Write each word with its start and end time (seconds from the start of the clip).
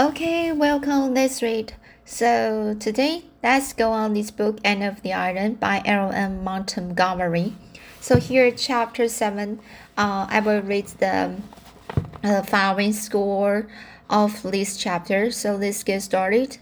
Okay, 0.00 0.50
welcome. 0.50 1.12
Let's 1.12 1.42
read. 1.42 1.74
So 2.06 2.74
today, 2.80 3.24
let's 3.42 3.74
go 3.74 3.92
on 3.92 4.14
this 4.14 4.30
book, 4.30 4.58
Anne 4.64 4.80
of 4.80 5.02
the 5.02 5.12
Island 5.12 5.60
by 5.60 5.82
L.M. 5.84 6.42
Montgomery. 6.42 7.52
So 8.00 8.16
here, 8.16 8.50
chapter 8.50 9.08
seven. 9.08 9.60
Uh, 9.98 10.26
I 10.30 10.40
will 10.40 10.62
read 10.62 10.86
the 11.04 11.36
uh, 12.24 12.40
following 12.44 12.94
score 12.94 13.68
of 14.08 14.40
this 14.40 14.78
chapter. 14.78 15.30
So 15.30 15.56
let's 15.56 15.84
get 15.84 16.00
started. 16.00 16.56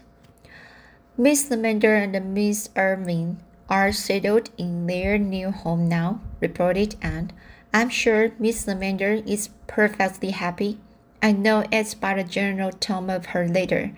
Miss 1.17 1.47
Lavendar 1.47 1.95
and 1.95 2.33
Miss 2.33 2.69
Irving 2.75 3.39
are 3.69 3.93
settled 3.93 4.49
in 4.57 4.85
their 4.85 5.17
new 5.17 5.51
home 5.51 5.87
now, 5.87 6.19
reported 6.41 6.97
Anne. 7.01 7.31
I'm 7.73 7.87
sure 7.87 8.33
Miss 8.37 8.65
Lavendar 8.65 9.25
is 9.25 9.47
perfectly 9.65 10.31
happy. 10.31 10.79
I 11.21 11.33
know 11.33 11.65
it's 11.71 11.93
by 11.95 12.15
the 12.15 12.23
general 12.23 12.71
tone 12.71 13.09
of 13.09 13.27
her 13.27 13.47
letter, 13.47 13.91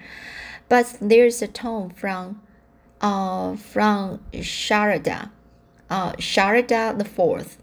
but 0.69 0.97
there's 0.99 1.41
a 1.41 1.47
tone 1.47 1.91
from, 1.91 2.41
uh, 2.99 3.55
from 3.55 4.21
Charlotta, 4.41 5.29
uh, 5.89 6.13
Charlotta 6.17 6.95
the 6.97 7.05
Fourth. 7.05 7.61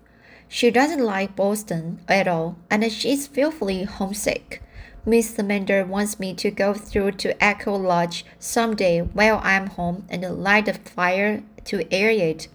She 0.49 0.71
doesn't 0.71 1.03
like 1.03 1.35
Boston 1.35 2.01
at 2.09 2.29
all, 2.29 2.57
and 2.71 2.91
she's 2.93 3.27
fearfully 3.27 3.83
homesick. 3.83 4.63
Miss 5.05 5.37
Lavendar 5.37 5.87
wants 5.87 6.21
me 6.21 6.35
to 6.35 6.51
go 6.51 6.73
through 6.73 7.13
to 7.13 7.43
Echo 7.43 7.75
Lodge 7.77 8.25
some 8.39 8.77
day 8.77 9.01
while 9.01 9.41
I'm 9.43 9.69
home 9.69 10.07
and 10.09 10.23
light 10.43 10.69
a 10.69 10.75
fire 10.75 11.43
to 11.65 11.93
air 11.93 12.11
it, 12.11 12.49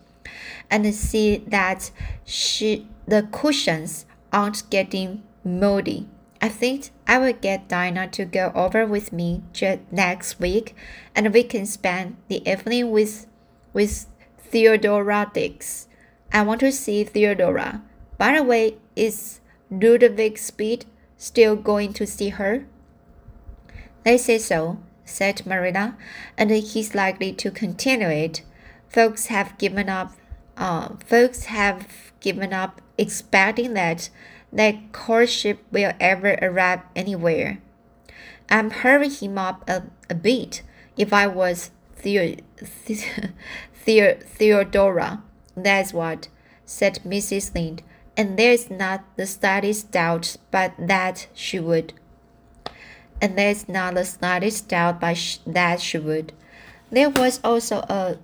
and 0.69 0.93
see 0.95 1.43
that 1.47 1.91
she 2.23 2.87
the 3.05 3.27
cushions 3.31 4.05
aren't 4.31 4.69
getting 4.69 5.23
moldy. 5.43 6.07
I 6.43 6.49
think 6.49 6.89
I 7.07 7.19
will 7.19 7.31
get 7.31 7.69
Diana 7.69 8.05
to 8.09 8.25
go 8.25 8.51
over 8.53 8.85
with 8.85 9.13
me 9.13 9.43
next 9.89 10.41
week, 10.41 10.75
and 11.15 11.33
we 11.33 11.41
can 11.41 11.65
spend 11.65 12.17
the 12.27 12.45
evening 12.45 12.91
with 12.91 13.27
with 13.71 14.07
Theodora 14.39 15.31
Dix. 15.33 15.87
I 16.33 16.41
want 16.41 16.59
to 16.59 16.73
see 16.73 17.05
Theodora. 17.05 17.81
By 18.17 18.35
the 18.35 18.43
way, 18.43 18.75
is 18.93 19.39
Ludovic 19.71 20.37
Speed 20.37 20.83
still 21.15 21.55
going 21.55 21.93
to 21.93 22.05
see 22.05 22.27
her? 22.27 22.65
They 24.03 24.17
say 24.17 24.37
so, 24.37 24.79
said 25.05 25.45
Marilla, 25.45 25.95
and 26.37 26.51
he's 26.51 26.93
likely 26.93 27.31
to 27.31 27.51
continue 27.51 28.09
it. 28.09 28.41
Folks 28.89 29.27
have 29.27 29.57
given 29.57 29.87
up. 29.87 30.11
Uh, 30.57 30.89
folks 31.05 31.45
have 31.45 32.11
given 32.19 32.51
up 32.51 32.81
expecting 32.97 33.75
that 33.75 34.09
that 34.53 34.91
courtship 34.91 35.59
will 35.71 35.93
ever 35.99 36.37
arrive 36.41 36.81
anywhere. 36.95 37.59
I'm 38.49 38.69
hurrying 38.69 39.11
him 39.11 39.37
up 39.37 39.67
a, 39.67 39.83
a 40.09 40.15
bit. 40.15 40.61
If 40.95 41.11
I 41.11 41.27
was 41.27 41.71
Theo, 41.95 42.35
Theo, 43.73 44.17
Theodora, 44.21 45.23
that's 45.57 45.91
what, 45.91 46.27
said 46.65 46.99
Mrs. 47.05 47.53
Lynde, 47.55 47.81
and 48.15 48.37
there's 48.37 48.69
not 48.69 49.03
the 49.17 49.25
slightest 49.25 49.91
doubt 49.91 50.37
but 50.51 50.73
that 50.77 51.27
she 51.33 51.59
would. 51.59 51.93
And 53.19 53.37
there's 53.37 53.67
not 53.67 53.95
the 53.95 54.05
slightest 54.05 54.69
doubt 54.69 54.99
but 54.99 55.17
sh 55.17 55.37
that 55.47 55.81
she 55.81 55.97
would. 55.97 56.33
There 56.91 57.09
was 57.09 57.39
also 57.43 57.77
a, 57.89 58.17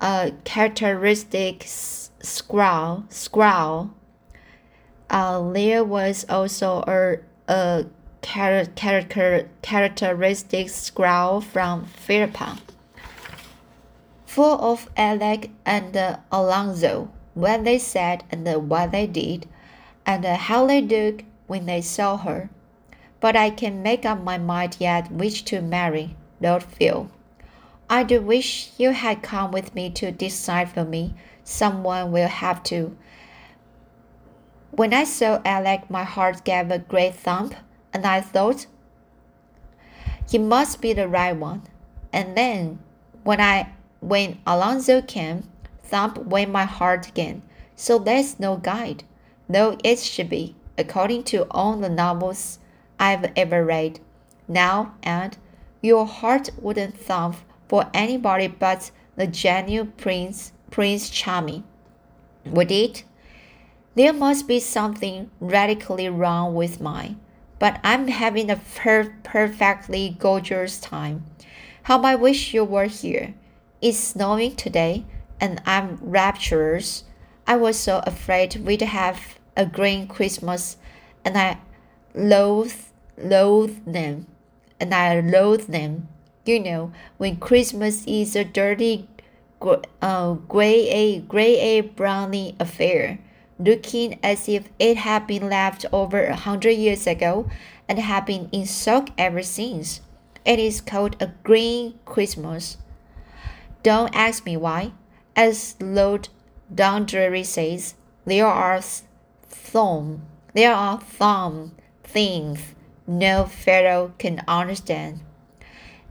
a 0.00 0.32
characteristic 0.44 1.64
squall, 1.66 3.04
squall. 3.08 3.94
Uh, 5.10 5.52
there 5.52 5.84
was 5.84 6.24
also 6.28 6.82
a, 6.86 7.18
a 7.52 7.86
char 8.22 8.64
character, 8.74 9.48
characteristic 9.62 10.68
squall 10.70 11.40
from 11.40 11.84
Philippa, 11.84 12.58
full 14.24 14.58
of 14.60 14.88
Alec 14.96 15.50
and 15.64 15.96
uh, 15.96 16.16
Alonzo, 16.32 17.10
what 17.34 17.64
they 17.64 17.78
said 17.78 18.24
and 18.30 18.48
uh, 18.48 18.58
what 18.58 18.92
they 18.92 19.06
did, 19.06 19.46
and 20.06 20.24
uh, 20.24 20.36
how 20.36 20.66
they 20.66 20.80
looked 20.80 21.24
when 21.46 21.66
they 21.66 21.80
saw 21.80 22.16
her. 22.16 22.48
But 23.20 23.36
I 23.36 23.50
can 23.50 23.82
make 23.82 24.04
up 24.04 24.22
my 24.22 24.38
mind 24.38 24.76
yet 24.78 25.10
which 25.10 25.44
to 25.46 25.60
marry, 25.60 26.16
Lord 26.40 26.62
Phil. 26.62 27.10
I 27.88 28.02
do 28.02 28.20
wish 28.20 28.72
you 28.78 28.92
had 28.92 29.22
come 29.22 29.50
with 29.50 29.74
me 29.74 29.90
to 29.90 30.10
decide 30.10 30.70
for 30.70 30.84
me 30.84 31.14
someone 31.44 32.10
will 32.10 32.28
have 32.28 32.62
to. 32.64 32.96
When 34.76 34.92
I 34.92 35.04
saw 35.04 35.40
Alec, 35.44 35.88
my 35.88 36.02
heart 36.02 36.42
gave 36.42 36.68
a 36.68 36.80
great 36.80 37.14
thump, 37.14 37.54
and 37.92 38.04
I 38.04 38.20
thought, 38.20 38.66
he 40.28 40.36
must 40.36 40.80
be 40.80 40.92
the 40.92 41.06
right 41.06 41.36
one. 41.36 41.62
And 42.12 42.36
then, 42.36 42.80
when 43.22 43.40
I 43.40 43.68
when 44.00 44.38
Alonzo 44.44 45.00
came, 45.00 45.44
thump 45.84 46.18
went 46.18 46.50
my 46.50 46.64
heart 46.64 47.06
again. 47.06 47.42
So 47.76 48.00
there's 48.00 48.40
no 48.40 48.56
guide, 48.56 49.04
though 49.48 49.78
it 49.84 50.00
should 50.00 50.28
be, 50.28 50.56
according 50.76 51.22
to 51.24 51.46
all 51.52 51.76
the 51.76 51.88
novels 51.88 52.58
I've 52.98 53.30
ever 53.36 53.64
read. 53.64 54.00
Now, 54.48 54.96
and 55.04 55.38
your 55.82 56.04
heart 56.04 56.50
wouldn't 56.60 56.98
thump 56.98 57.36
for 57.68 57.88
anybody 57.94 58.48
but 58.48 58.90
the 59.14 59.28
genuine 59.28 59.92
Prince 59.96 60.50
Prince 60.72 61.10
Charming. 61.10 61.62
Would 62.44 62.72
it? 62.72 63.04
There 63.96 64.12
must 64.12 64.48
be 64.48 64.58
something 64.58 65.30
radically 65.38 66.08
wrong 66.08 66.56
with 66.56 66.80
mine, 66.80 67.20
but 67.60 67.78
I'm 67.84 68.08
having 68.08 68.50
a 68.50 68.56
per 68.56 69.14
perfectly 69.22 70.16
gorgeous 70.18 70.80
time. 70.80 71.24
How 71.84 72.02
I 72.02 72.16
wish 72.16 72.52
you 72.52 72.64
were 72.64 72.86
here. 72.86 73.34
It's 73.80 73.98
snowing 73.98 74.56
today, 74.56 75.04
and 75.40 75.62
I'm 75.64 75.98
rapturous. 76.00 77.04
I 77.46 77.54
was 77.54 77.78
so 77.78 78.02
afraid 78.04 78.56
we'd 78.56 78.82
have 78.82 79.38
a 79.56 79.64
green 79.64 80.08
Christmas, 80.08 80.76
and 81.24 81.38
I 81.38 81.58
loathe, 82.16 82.74
loathe 83.16 83.84
them, 83.86 84.26
and 84.80 84.92
I 84.92 85.20
loathe 85.20 85.66
them. 85.68 86.08
You 86.44 86.58
know, 86.58 86.92
when 87.18 87.36
Christmas 87.36 88.04
is 88.06 88.34
a 88.34 88.44
dirty 88.44 89.08
uh, 90.02 90.32
gray 90.32 90.88
a 90.88 91.20
gray 91.20 91.60
a 91.60 91.80
brownie 91.82 92.56
affair, 92.58 93.20
looking 93.58 94.18
as 94.22 94.48
if 94.48 94.68
it 94.78 94.96
had 94.98 95.26
been 95.26 95.48
left 95.48 95.86
over 95.92 96.24
a 96.24 96.36
hundred 96.36 96.72
years 96.72 97.06
ago 97.06 97.48
and 97.88 97.98
had 97.98 98.26
been 98.26 98.48
in 98.52 98.66
soak 98.66 99.08
ever 99.16 99.42
since. 99.42 100.00
It 100.44 100.58
is 100.58 100.80
called 100.80 101.16
a 101.20 101.32
green 101.42 101.98
Christmas. 102.04 102.76
Don't 103.82 104.14
ask 104.14 104.44
me 104.44 104.56
why. 104.56 104.92
As 105.36 105.74
Lord 105.80 106.28
Dundreary 106.74 107.44
says, 107.44 107.94
there 108.24 108.46
are 108.46 108.80
thumb, 109.48 110.22
there 110.54 110.74
are 110.74 111.00
thumb 111.00 111.72
things 112.02 112.74
no 113.06 113.44
fellow 113.44 114.12
can 114.18 114.42
understand. 114.48 115.20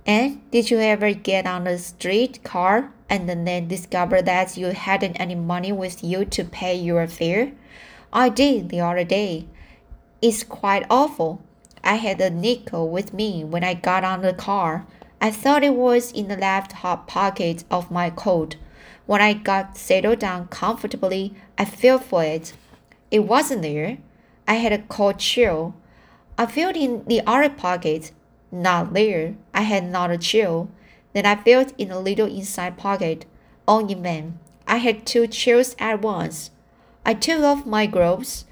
And 0.06 0.50
did 0.52 0.70
you 0.70 0.80
ever 0.80 1.14
get 1.14 1.46
on 1.46 1.66
a 1.66 1.78
street 1.78 2.44
car 2.44 2.92
and 3.13 3.29
then 3.29 3.68
discover 3.68 4.24
that 4.24 4.57
you 4.57 4.66
hadn't 4.68 5.18
any 5.18 5.35
money 5.35 5.72
with 5.72 6.03
you 6.03 6.25
to 6.25 6.44
pay 6.44 6.74
your 6.74 7.06
fare? 7.06 7.51
I 8.12 8.29
did 8.29 8.69
the 8.69 8.81
other 8.81 9.03
day. 9.03 9.46
It's 10.19 10.44
quite 10.44 10.88
awful. 10.90 11.40
I 11.84 11.96
had 11.96 12.19
a 12.19 12.31
nickel 12.31 12.90
with 12.90 13.13
me 13.13 13.44
when 13.44 13.63
I 13.63 13.75
got 13.75 14.03
on 14.03 14.24
the 14.24 14.34
car. 14.34 14.88
I 15.22 15.29
thought 15.29 15.63
it 15.63 15.75
was 15.75 16.12
in 16.12 16.28
the 16.28 16.35
left 16.35 16.72
hot 16.72 17.07
pocket 17.07 17.63
of 17.69 17.91
my 17.91 18.09
coat. 18.09 18.56
When 19.06 19.22
I 19.22 19.34
got 19.34 19.78
settled 19.78 20.18
down 20.18 20.47
comfortably, 20.47 21.35
I 21.56 21.66
felt 21.66 22.06
for 22.06 22.24
it. 22.24 22.53
It 23.12 23.19
wasn't 23.19 23.62
there. 23.62 24.00
I 24.47 24.56
had 24.56 24.74
a 24.74 24.80
cold 24.80 25.19
chill. 25.19 25.75
I 26.35 26.47
felt 26.47 26.75
in 26.75 27.03
the 27.06 27.22
other 27.28 27.50
pocket 27.50 28.12
not 28.51 28.94
there. 28.94 29.36
I 29.54 29.62
had 29.62 29.83
not 29.83 30.09
a 30.09 30.18
chill. 30.18 30.69
Then 31.13 31.25
I 31.25 31.36
felt 31.36 31.74
in 31.77 31.92
a 31.92 32.00
little 32.00 32.27
inside 32.27 32.77
pocket. 32.77 33.25
In 33.68 34.04
vain. 34.04 34.39
I 34.68 34.77
had 34.77 35.06
two 35.06 35.27
chills 35.27 35.75
at 35.80 36.01
once. 36.01 36.51
I 37.06 37.13
took 37.13 37.42
off 37.44 37.65
my 37.65 37.86
gloves, 37.86 38.45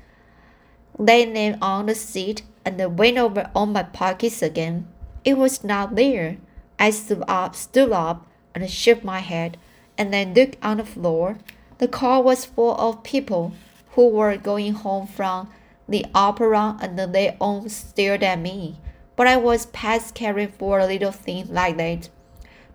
laid 0.98 1.36
them 1.36 1.58
on 1.62 1.88
the 1.88 1.96
seat, 1.96 2.44
and 2.64 2.98
went 2.98 3.18
over 3.18 3.50
all 3.54 3.66
my 3.66 3.84
pockets 3.84 4.42
again. 4.42 4.88
It 5.26 5.38
was 5.38 5.64
not 5.64 5.96
there. 5.96 6.38
I 6.80 6.92
stood 6.92 7.24
up, 7.28 7.56
stood 7.56 7.92
up, 7.92 8.26
and 8.56 8.70
shook 8.70 9.04
my 9.04 9.20
head, 9.20 9.58
and 9.98 10.14
then 10.14 10.34
looked 10.34 10.58
on 10.64 10.78
the 10.78 10.86
floor. 10.86 11.40
The 11.80 11.88
car 11.88 12.22
was 12.22 12.46
full 12.46 12.76
of 12.78 13.04
people 13.04 13.54
who 13.92 14.08
were 14.08 14.38
going 14.38 14.74
home 14.74 15.08
from 15.08 15.50
the 15.90 16.06
opera, 16.16 16.78
and 16.82 16.98
they 16.98 17.36
all 17.40 17.68
stared 17.68 18.24
at 18.24 18.40
me 18.40 18.78
but 19.22 19.28
I 19.28 19.38
was 19.38 19.68
past 19.68 20.16
caring 20.16 20.48
for 20.48 20.80
a 20.80 20.88
little 20.88 21.12
thing 21.12 21.46
like 21.54 21.78
that. 21.78 22.10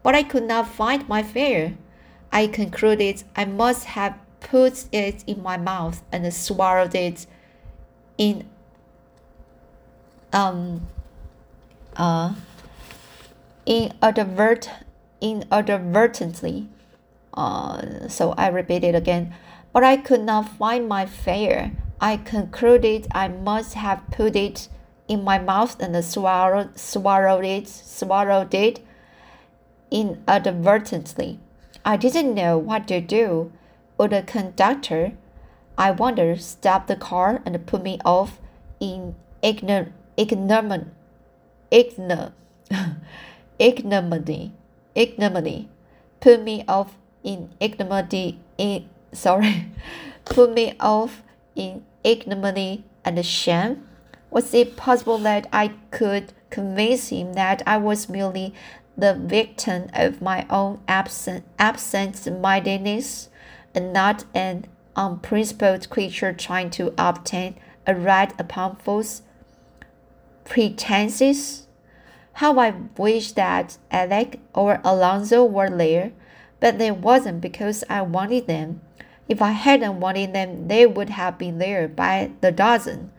But 0.07 0.15
I 0.15 0.23
could 0.23 0.45
not 0.45 0.69
find 0.69 1.09
my 1.09 1.25
fare. 1.25 1.75
I 2.31 2.47
concluded 2.47 3.25
I 3.35 3.45
must 3.45 3.87
have 3.87 4.15
put 4.39 4.85
it 4.93 5.25
in 5.27 5.43
my 5.43 5.57
mouth 5.57 6.05
and 6.13 6.33
swallowed 6.33 6.95
it 6.95 7.27
in 8.17 8.49
um 10.33 10.87
uh 11.97 12.35
inadvert 13.67 14.71
inadvertently. 15.21 16.69
Uh, 17.35 18.07
so 18.07 18.31
I 18.39 18.47
repeat 18.47 18.85
it 18.85 18.95
again. 18.95 19.35
But 19.73 19.83
I 19.83 19.97
could 19.97 20.23
not 20.23 20.51
find 20.51 20.89
my 20.89 21.07
fare. 21.07 21.73
I 22.01 22.19
concluded 22.19 23.09
I 23.11 23.27
must 23.27 23.75
have 23.75 24.05
put 24.13 24.37
it 24.37 24.69
in 25.09 25.25
my 25.25 25.41
mouth 25.41 25.81
and 25.81 26.05
swallowed, 26.05 26.79
swallowed 26.79 27.45
it, 27.45 27.67
swallowed 27.67 28.55
it 28.55 28.87
inadvertently. 29.91 31.39
I 31.85 31.97
didn't 31.97 32.35
know 32.35 32.59
what 32.59 32.89
to 32.89 33.01
do. 33.01 33.53
Would 33.99 34.11
the 34.11 34.23
conductor, 34.23 35.13
I 35.79 35.91
wonder, 35.91 36.37
stop 36.37 36.87
the 36.87 36.97
car 36.97 37.41
and 37.47 37.67
put 37.67 37.83
me 37.83 37.99
off 38.05 38.39
in 38.81 39.15
ignorant, 39.43 39.93
ignominy, 40.17 40.87
ignominy, 41.71 42.33
ignominy, 43.59 44.53
ignominy, 44.95 45.69
put 46.21 46.43
me 46.43 46.65
off 46.69 46.97
in 47.23 47.51
ignominy, 47.61 48.41
in, 48.59 48.89
sorry, 49.13 49.67
put 50.25 50.53
me 50.53 50.75
off 50.81 51.23
in 51.55 51.85
ignominy 52.05 52.85
and 53.05 53.25
shame? 53.25 53.87
Was 54.31 54.53
it 54.53 54.77
possible 54.77 55.19
that 55.19 55.47
I 55.53 55.69
could 55.91 56.33
convince 56.51 57.09
him 57.09 57.35
that 57.35 57.63
I 57.67 57.77
was 57.79 58.09
merely 58.09 58.55
the 58.97 59.15
victim 59.15 59.89
of 59.93 60.23
my 60.23 60.47
own 60.49 60.81
absent 60.89 61.45
absent-mindedness 61.59 63.29
and 63.75 63.93
not 63.93 64.25
an 64.35 64.65
unprincipled 64.97 65.91
creature 65.91 66.33
trying 66.33 66.71
to 66.71 66.95
obtain 66.97 67.57
a 67.87 67.95
right 67.95 68.33
upon 68.41 68.77
false 68.77 69.23
pretenses? 70.45 71.67
How 72.35 72.59
I 72.59 72.75
wish 72.97 73.33
that 73.33 73.79
Alec 73.91 74.41
or 74.55 74.81
Alonzo 74.85 75.45
were 75.45 75.71
there, 75.71 76.13
but 76.61 76.79
they 76.79 76.91
wasn't 76.91 77.41
because 77.41 77.85
I 77.89 78.03
wanted 78.03 78.47
them. 78.47 78.81
If 79.29 79.43
I 79.43 79.51
hadn't 79.51 80.01
wanted 80.01 80.33
them, 80.35 80.69
they 80.69 80.87
would 80.87 81.11
have 81.11 81.39
been 81.39 81.59
there 81.59 81.89
by 81.89 82.31
the 82.41 82.53
dozen. 82.53 83.11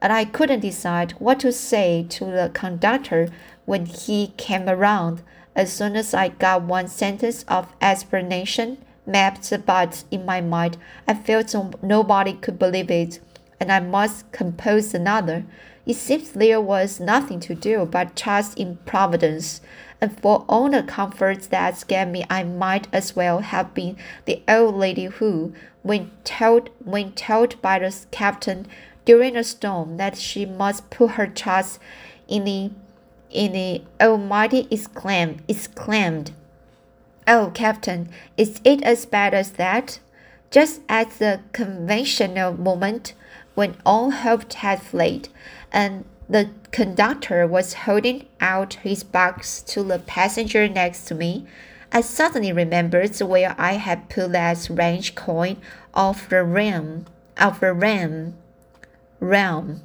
And 0.00 0.12
I 0.12 0.24
couldn't 0.24 0.60
decide 0.60 1.12
what 1.12 1.40
to 1.40 1.52
say 1.52 2.06
to 2.10 2.24
the 2.24 2.50
conductor 2.54 3.28
when 3.64 3.86
he 3.86 4.32
came 4.36 4.68
around. 4.68 5.22
As 5.54 5.72
soon 5.72 5.96
as 5.96 6.14
I 6.14 6.28
got 6.28 6.62
one 6.62 6.88
sentence 6.88 7.44
of 7.48 7.72
explanation 7.80 8.78
mapped 9.06 9.50
about 9.50 10.04
in 10.10 10.24
my 10.24 10.40
mind, 10.40 10.76
I 11.06 11.14
felt 11.14 11.54
nobody 11.82 12.34
could 12.34 12.58
believe 12.58 12.90
it, 12.90 13.18
and 13.58 13.72
I 13.72 13.80
must 13.80 14.30
compose 14.30 14.94
another. 14.94 15.44
It 15.84 15.96
seems 15.96 16.30
there 16.30 16.60
was 16.60 17.00
nothing 17.00 17.40
to 17.40 17.54
do 17.54 17.86
but 17.86 18.14
trust 18.14 18.58
in 18.58 18.76
Providence 18.84 19.60
and 20.00 20.16
for 20.20 20.44
all 20.48 20.70
the 20.70 20.82
comforts 20.82 21.48
that 21.48 21.84
gave 21.88 22.08
me, 22.08 22.24
I 22.30 22.44
might 22.44 22.86
as 22.92 23.16
well 23.16 23.40
have 23.40 23.74
been 23.74 23.96
the 24.26 24.42
old 24.48 24.76
lady 24.76 25.06
who, 25.06 25.52
when 25.82 26.12
told 26.22 26.70
when 26.84 27.12
told 27.12 27.60
by 27.60 27.80
the 27.80 27.94
captain 28.12 28.66
during 29.08 29.38
a 29.38 29.42
storm 29.42 29.96
that 29.96 30.18
she 30.18 30.44
must 30.44 30.90
put 30.90 31.12
her 31.12 31.26
trust 31.26 31.80
in 32.28 32.44
the 32.44 32.70
in 33.30 33.52
the 33.52 33.82
oh, 34.00 34.12
Almighty, 34.12 34.68
exclaimed 34.70 35.40
exclaimed, 35.48 36.30
"Oh, 37.26 37.50
Captain, 37.54 38.10
is 38.36 38.60
it 38.64 38.82
as 38.82 39.06
bad 39.06 39.32
as 39.32 39.52
that?" 39.52 39.98
Just 40.50 40.82
at 40.90 41.18
the 41.18 41.40
conventional 41.52 42.52
moment 42.52 43.14
when 43.54 43.76
all 43.86 44.10
hope 44.10 44.52
had 44.52 44.82
fled, 44.82 45.30
and 45.72 46.04
the 46.28 46.50
conductor 46.70 47.46
was 47.46 47.84
holding 47.88 48.26
out 48.42 48.74
his 48.74 49.04
box 49.04 49.62
to 49.72 49.82
the 49.82 50.00
passenger 50.00 50.68
next 50.68 51.06
to 51.06 51.14
me. 51.14 51.46
I 51.90 52.02
suddenly 52.02 52.52
remembered 52.52 53.18
where 53.20 53.54
I 53.56 53.72
had 53.86 54.10
put 54.10 54.32
that 54.32 54.68
range 54.68 55.14
coin 55.14 55.56
of 55.94 56.28
the 56.28 56.44
ram 56.44 57.06
of 57.38 57.60
the 57.60 57.72
ram 57.72 58.34
realm. 59.20 59.82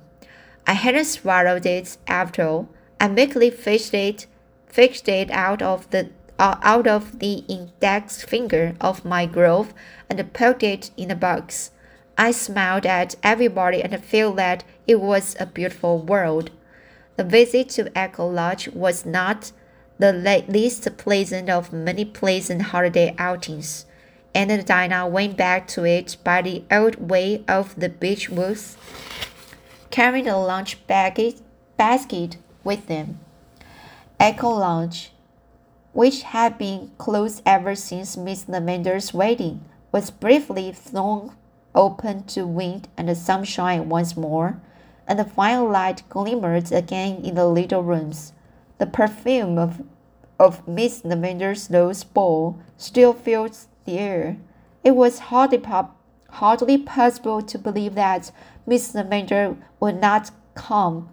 I 0.65 0.73
hadn't 0.73 1.05
swallowed 1.05 1.65
it 1.65 1.97
after 2.07 2.43
all. 2.43 2.69
I 2.99 3.07
meekly 3.07 3.49
fished 3.49 3.93
it 3.93 4.27
fished 4.73 5.07
it 5.07 5.29
out 5.29 5.61
of 5.61 5.87
the 5.91 6.09
uh, 6.39 6.57
out 6.63 6.87
of 6.87 7.19
the 7.19 7.43
index 7.47 8.23
finger 8.23 8.75
of 8.81 9.05
my 9.05 9.27
glove 9.27 9.71
and 10.09 10.33
poked 10.33 10.63
it 10.63 10.89
in 10.97 11.09
the 11.09 11.15
box. 11.15 11.69
I 12.17 12.31
smiled 12.31 12.85
at 12.87 13.15
everybody 13.21 13.83
and 13.83 14.03
felt 14.03 14.35
that 14.37 14.63
it 14.87 14.99
was 14.99 15.35
a 15.39 15.45
beautiful 15.45 15.99
world. 15.99 16.49
The 17.17 17.23
visit 17.23 17.69
to 17.69 17.95
Echo 17.95 18.27
Lodge 18.27 18.67
was 18.69 19.05
not 19.05 19.51
the 19.99 20.11
least 20.47 20.97
pleasant 20.97 21.49
of 21.51 21.71
many 21.71 22.03
pleasant 22.03 22.63
holiday 22.63 23.13
outings, 23.19 23.85
and 24.33 24.65
Diana 24.65 25.07
went 25.07 25.37
back 25.37 25.67
to 25.69 25.85
it 25.85 26.17
by 26.23 26.41
the 26.41 26.63
old 26.71 26.95
way 27.09 27.43
of 27.47 27.79
the 27.79 27.89
beech 27.89 28.27
woods, 28.27 28.75
carrying 29.93 30.27
a 30.27 30.35
lunch 30.35 30.87
basket, 30.87 31.39
basket 31.77 32.35
with 32.63 32.87
them. 32.87 33.19
Echo 34.19 34.49
Lodge, 34.49 35.11
which 35.91 36.23
had 36.23 36.57
been 36.57 36.89
closed 36.97 37.43
ever 37.45 37.75
since 37.75 38.17
Miss 38.17 38.45
Lavendar's 38.45 39.13
wedding, 39.13 39.63
was 39.91 40.09
briefly 40.09 40.71
thrown 40.71 41.35
open 41.75 42.23
to 42.23 42.47
wind 42.47 42.87
and 42.97 43.07
the 43.07 43.13
sunshine 43.13 43.87
once 43.87 44.17
more, 44.17 44.59
and 45.07 45.19
the 45.19 45.25
firelight 45.25 46.01
glimmered 46.09 46.71
again 46.71 47.17
in 47.23 47.35
the 47.35 47.45
little 47.45 47.83
rooms. 47.83 48.33
The 48.79 48.87
perfume 48.87 49.59
of, 49.59 49.83
of 50.39 50.67
Miss 50.67 51.03
Lavendar's 51.03 51.69
rose 51.69 52.03
bowl 52.03 52.57
still 52.77 53.13
filled 53.13 53.55
the 53.85 53.99
air. 53.99 54.37
It 54.83 54.95
was 54.95 55.29
hardly, 55.29 55.59
pop, 55.59 55.95
hardly 56.33 56.77
possible 56.77 57.41
to 57.41 57.57
believe 57.57 57.95
that 57.95 58.31
Miss 58.65 58.93
Lavendar 58.93 59.55
would 59.79 60.01
not 60.01 60.31
come 60.55 61.09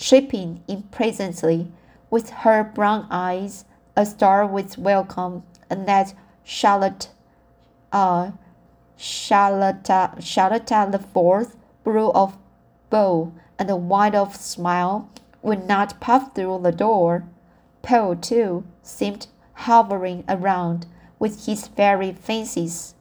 tripping 0.00 0.62
in 0.66 0.82
presently, 0.84 1.70
with 2.08 2.30
her 2.30 2.64
brown 2.64 3.06
eyes 3.10 3.66
a 3.94 4.06
star 4.06 4.46
with 4.46 4.78
welcome, 4.78 5.42
and 5.68 5.86
that 5.86 6.14
Charlotte, 6.42 7.10
uh, 7.92 8.30
Charlotte, 8.96 9.88
Charlotte 10.20 10.66
the 10.66 10.98
fourth, 11.12 11.56
blue 11.84 12.10
of 12.12 12.36
bow 12.88 13.32
and 13.58 13.70
a 13.70 13.76
wide 13.76 14.14
of 14.14 14.34
smile, 14.34 15.10
would 15.42 15.66
not 15.68 16.00
puff 16.00 16.34
through 16.34 16.60
the 16.62 16.72
door. 16.72 17.24
Paul, 17.82 18.16
too, 18.16 18.64
seemed 18.82 19.26
hovering 19.52 20.24
around 20.28 20.86
with 21.18 21.46
his 21.46 21.68
fairy 21.68 22.12
fancies. 22.12 22.94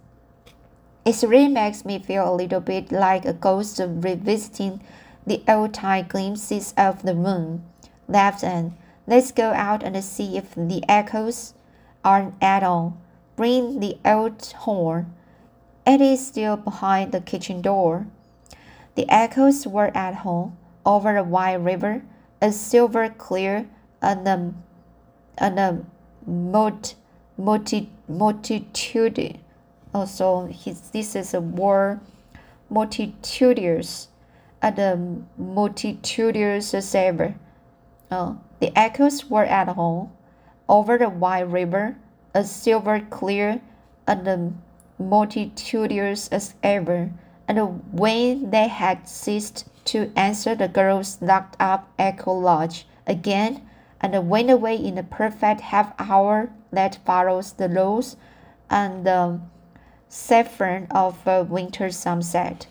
It 1.09 1.23
really 1.23 1.47
makes 1.47 1.85
me 1.85 1.97
feel 1.97 2.31
a 2.31 2.35
little 2.35 2.59
bit 2.59 2.91
like 2.91 3.25
a 3.25 3.33
ghost 3.33 3.81
revisiting 3.83 4.79
the 5.25 5.41
old 5.47 5.73
time 5.73 6.05
glimpses 6.07 6.71
of 6.77 7.01
the 7.01 7.15
moon. 7.15 7.63
Left 8.07 8.43
and 8.43 8.73
let's 9.07 9.31
go 9.31 9.49
out 9.53 9.81
and 9.81 10.03
see 10.03 10.37
if 10.37 10.53
the 10.53 10.83
echoes 10.87 11.55
are 12.05 12.31
at 12.39 12.61
all. 12.61 12.95
Bring 13.35 13.79
the 13.79 13.97
old 14.05 14.53
horn. 14.59 15.11
It 15.87 15.99
is 15.99 16.27
still 16.27 16.57
behind 16.57 17.11
the 17.11 17.21
kitchen 17.21 17.63
door. 17.63 18.05
The 18.93 19.09
echoes 19.09 19.65
were 19.65 19.91
at 19.97 20.17
home 20.17 20.59
over 20.85 21.15
the 21.15 21.23
wide 21.23 21.65
river, 21.65 22.03
a 22.39 22.51
silver 22.51 23.09
clear 23.09 23.67
and 23.99 24.27
a, 24.27 24.53
and 25.39 25.59
a 25.59 25.85
multi, 26.27 26.97
multi, 27.35 27.89
multitude. 28.07 29.39
Also, 29.93 30.45
his, 30.47 30.81
this 30.91 31.15
is 31.15 31.33
a 31.33 31.41
word 31.41 31.99
multitudinous 32.69 34.09
and 34.61 34.77
a 34.79 34.99
multitudinous 35.37 36.73
as 36.73 36.93
ever. 36.93 37.35
Uh, 38.11 38.35
the 38.59 38.77
echoes 38.77 39.29
were 39.29 39.45
at 39.45 39.67
home 39.69 40.11
over 40.67 40.97
the 40.97 41.09
wide 41.09 41.51
river, 41.51 41.97
a 42.33 42.43
silver 42.43 42.99
clear 42.99 43.61
and 44.07 44.27
a 44.27 44.53
multitudinous 44.99 46.27
as 46.29 46.53
ever, 46.61 47.11
and 47.47 47.81
when 47.91 48.51
they 48.51 48.67
had 48.67 49.07
ceased 49.07 49.67
to 49.85 50.11
answer, 50.15 50.53
the 50.53 50.67
girls 50.67 51.17
locked 51.19 51.55
up 51.59 51.91
Echo 51.97 52.31
Lodge 52.31 52.85
again 53.07 53.67
and 53.99 54.29
went 54.29 54.51
away 54.51 54.75
in 54.75 54.95
the 54.95 55.03
perfect 55.03 55.61
half 55.61 55.93
hour 55.97 56.51
that 56.71 56.99
follows 57.05 57.53
the 57.53 57.67
rose 57.67 58.15
and 58.69 59.03
the 59.03 59.39
saffron 60.09 60.87
of 60.91 61.25
a 61.25 61.43
winter 61.43 61.89
sunset. 61.91 62.67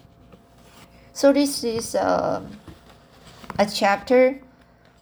So 1.12 1.33
this 1.33 1.64
is 1.64 1.95
uh, 1.95 2.42
a 3.59 3.66
chapter 3.66 4.40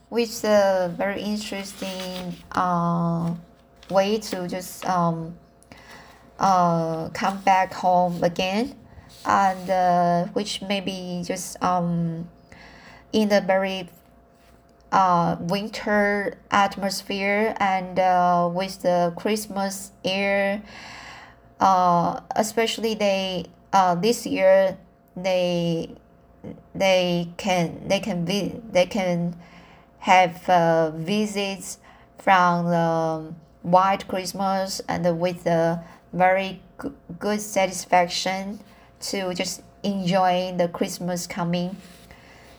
with 0.09 0.45
a 0.45 0.95
very 0.97 1.21
interesting 1.23 2.37
uh, 2.53 3.35
way 3.91 4.19
to 4.19 4.47
just 4.47 4.87
um, 4.87 5.37
uh, 6.39 7.09
come 7.11 7.41
back 7.43 7.73
home 7.73 8.23
again 8.23 8.77
and 9.25 9.71
uh, 9.71 10.25
which 10.33 10.63
maybe 10.63 11.23
just 11.25 11.63
um, 11.63 12.29
in 13.13 13.33
a 13.33 13.41
very 13.41 13.89
uh, 14.93 15.37
winter 15.41 16.35
atmosphere 16.51 17.55
and 17.59 17.99
uh, 17.99 18.49
with 18.53 18.83
the 18.83 19.13
Christmas 19.17 19.93
air. 20.05 20.63
Uh, 21.59 22.21
especially 22.37 22.95
they 22.95 23.47
uh, 23.73 23.95
this 23.95 24.27
year 24.27 24.77
they 25.17 25.91
they 26.75 27.29
can 27.39 27.81
they 27.89 27.99
can 27.99 28.25
be 28.25 28.61
they 28.71 28.87
can 28.87 29.35
have 30.01 30.49
uh, 30.49 30.91
visits 30.91 31.79
from 32.19 32.67
the 32.67 33.35
white 33.63 34.07
Christmas 34.07 34.81
and 34.89 35.19
with 35.19 35.45
the 35.45 35.81
very 36.13 36.61
good 37.19 37.41
satisfaction 37.41 38.61
to 39.01 39.35
just 39.35 39.63
enjoy 39.83 40.55
the 40.57 40.69
Christmas 40.69 41.27
coming. 41.27 41.77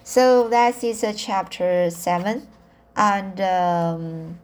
So 0.04 0.48
that 0.50 0.84
is 0.84 1.04
a 1.04 1.14
chapter 1.14 1.90
seven, 1.90 2.48
and 2.96 3.42
um, 3.42 4.40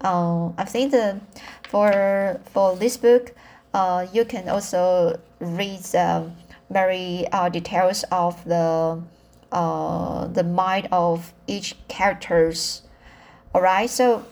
uh, 0.00 0.48
I 0.56 0.64
think 0.64 0.90
the 0.90 1.20
for 1.68 2.40
for 2.52 2.76
this 2.76 2.96
book, 2.96 3.34
uh, 3.74 4.06
you 4.12 4.24
can 4.24 4.48
also 4.48 5.18
read 5.40 5.80
the 5.80 6.30
very 6.70 7.26
uh, 7.32 7.48
details 7.48 8.04
of 8.10 8.42
the 8.44 9.02
uh, 9.52 10.26
the 10.28 10.42
mind 10.42 10.88
of 10.90 11.34
each 11.46 11.76
characters. 11.88 12.82
Alright, 13.54 13.90
so 13.90 14.24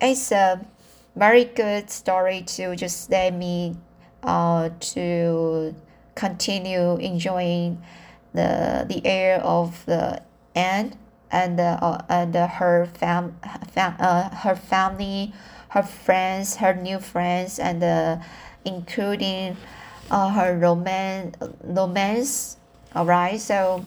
it's 0.00 0.32
a 0.32 0.66
very 1.14 1.44
good 1.44 1.88
story 1.88 2.42
to 2.42 2.74
just 2.74 3.10
let 3.10 3.32
me 3.32 3.76
uh, 4.22 4.70
to 4.80 5.74
continue 6.14 6.96
enjoying 6.96 7.82
the 8.34 8.84
the 8.88 9.06
air 9.06 9.40
of 9.40 9.84
the 9.86 10.20
end 10.54 10.96
and 11.30 11.60
uh, 11.60 11.98
and 12.08 12.34
her 12.34 12.86
fam, 12.94 13.36
fam 13.70 13.94
uh, 13.98 14.30
her 14.30 14.56
family, 14.56 15.32
her 15.70 15.82
friends, 15.82 16.56
her 16.56 16.74
new 16.74 16.98
friends, 16.98 17.58
and 17.58 17.82
uh, 17.82 18.16
including 18.66 19.56
uh, 20.10 20.28
her 20.30 20.58
romance 20.58 21.36
romance. 21.62 22.56
All 22.94 23.06
right, 23.06 23.40
so 23.40 23.86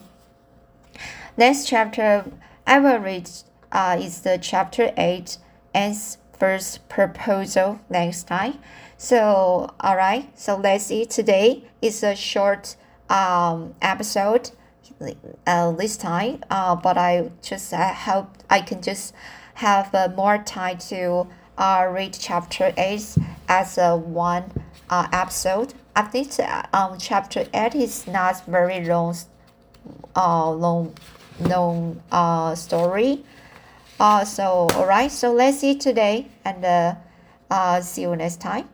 next 1.36 1.68
chapter 1.68 2.24
I 2.66 2.78
will 2.80 2.98
read 2.98 3.30
uh, 3.70 3.98
is 4.00 4.22
the 4.22 4.38
chapter 4.38 4.92
eight 4.96 5.38
Anne's 5.74 6.18
first 6.38 6.88
proposal 6.88 7.80
next 7.88 8.24
time. 8.24 8.58
So 8.96 9.72
all 9.80 9.96
right, 9.96 10.26
so 10.38 10.56
let's 10.56 10.86
see. 10.86 11.04
Today 11.04 11.64
is 11.80 12.02
a 12.02 12.16
short 12.16 12.76
um, 13.08 13.74
episode 13.82 14.50
uh, 15.46 15.72
this 15.72 15.96
time, 15.96 16.42
uh, 16.50 16.76
but 16.76 16.96
I 16.98 17.30
just 17.42 17.72
uh, 17.72 17.92
hope 17.92 18.28
I 18.48 18.60
can 18.60 18.82
just 18.82 19.14
have 19.54 19.94
uh, 19.94 20.08
more 20.16 20.38
time 20.38 20.78
to 20.78 21.26
uh, 21.58 21.88
read 21.90 22.16
chapter 22.18 22.72
8 22.76 23.16
as 23.48 23.78
a 23.78 23.96
one 23.96 24.50
uh, 24.90 25.08
episode. 25.12 25.72
I 25.96 26.02
think 26.02 26.38
uh, 26.38 26.62
um, 26.72 26.98
chapter 26.98 27.46
8 27.54 27.74
is 27.74 28.06
not 28.06 28.44
very 28.46 28.84
long, 28.84 29.16
uh, 30.14 30.50
long, 30.50 30.94
long 31.40 32.02
uh, 32.12 32.54
story. 32.54 33.24
Uh, 33.98 34.24
so, 34.24 34.66
alright, 34.72 35.10
so 35.10 35.32
let's 35.32 35.60
see 35.60 35.76
today 35.76 36.26
and 36.44 36.64
uh, 36.64 36.94
uh, 37.50 37.80
see 37.80 38.02
you 38.02 38.16
next 38.16 38.40
time. 38.40 38.68